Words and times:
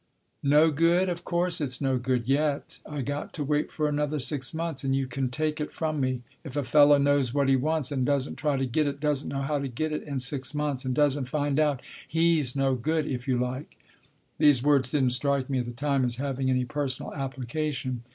"No 0.57 0.71
good? 0.71 1.09
Of 1.09 1.23
course 1.23 1.61
it's 1.61 1.79
no 1.79 1.99
good 1.99 2.27
yet. 2.27 2.79
I 2.87 3.03
got 3.03 3.33
to 3.33 3.43
wait 3.43 3.69
for 3.69 3.87
another 3.87 4.17
six 4.17 4.51
months. 4.51 4.83
And 4.83 4.95
you 4.95 5.05
can 5.05 5.29
take 5.29 5.61
it 5.61 5.71
from 5.71 6.01
me, 6.01 6.23
if 6.43 6.55
a 6.55 6.63
fellow 6.63 6.97
knows 6.97 7.35
what 7.35 7.47
he 7.47 7.55
wants, 7.55 7.91
and 7.91 8.03
doesn't 8.03 8.37
try 8.37 8.57
to 8.57 8.65
get 8.65 8.87
it 8.87 8.99
doesn't 8.99 9.29
know 9.29 9.43
how 9.43 9.59
to 9.59 9.67
get 9.67 9.91
it 9.91 10.01
in 10.01 10.19
six 10.19 10.55
months 10.55 10.85
and 10.85 10.95
doesn't 10.95 11.29
find 11.29 11.59
out 11.59 11.83
he's 12.07 12.55
no 12.55 12.73
good, 12.73 13.05
if 13.05 13.27
you 13.27 13.37
like." 13.37 13.77
These 14.39 14.63
words 14.63 14.89
didn't 14.89 15.11
strike 15.11 15.51
me 15.51 15.59
at 15.59 15.65
the 15.65 15.71
time 15.71 16.03
as 16.03 16.15
having 16.15 16.49
any 16.49 16.65
personal 16.65 17.13
application. 17.13 18.01